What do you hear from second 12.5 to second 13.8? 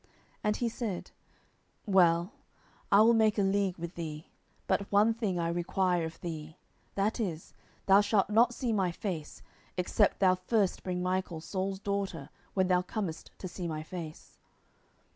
when thou comest to see